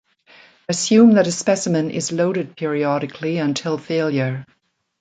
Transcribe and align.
Assume 0.67 1.11
that 1.11 1.27
a 1.27 1.31
specimen 1.31 1.91
is 1.91 2.11
loaded 2.11 2.57
periodically 2.57 3.37
until 3.37 3.77
failure. 3.77 4.47